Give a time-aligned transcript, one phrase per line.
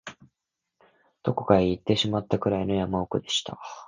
[1.21, 3.59] どこかへ行ってしまったくらいの山奥でした